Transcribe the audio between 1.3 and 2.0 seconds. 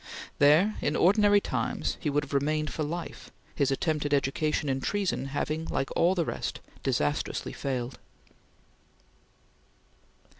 times,